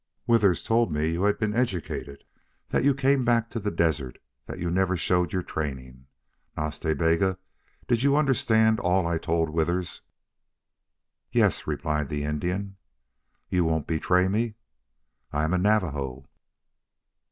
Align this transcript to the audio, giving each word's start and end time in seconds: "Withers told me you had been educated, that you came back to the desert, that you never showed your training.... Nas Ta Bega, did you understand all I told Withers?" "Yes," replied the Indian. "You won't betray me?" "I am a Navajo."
"Withers 0.25 0.63
told 0.63 0.91
me 0.91 1.11
you 1.11 1.25
had 1.25 1.37
been 1.37 1.53
educated, 1.53 2.23
that 2.69 2.83
you 2.83 2.95
came 2.95 3.23
back 3.23 3.51
to 3.51 3.59
the 3.59 3.69
desert, 3.69 4.17
that 4.47 4.57
you 4.57 4.71
never 4.71 4.97
showed 4.97 5.31
your 5.31 5.43
training.... 5.43 6.07
Nas 6.57 6.79
Ta 6.79 6.95
Bega, 6.95 7.37
did 7.87 8.01
you 8.01 8.15
understand 8.15 8.79
all 8.79 9.05
I 9.05 9.19
told 9.19 9.51
Withers?" 9.51 10.01
"Yes," 11.31 11.67
replied 11.67 12.09
the 12.09 12.23
Indian. 12.23 12.77
"You 13.49 13.63
won't 13.63 13.85
betray 13.85 14.27
me?" 14.27 14.55
"I 15.31 15.43
am 15.43 15.53
a 15.53 15.59
Navajo." 15.59 16.27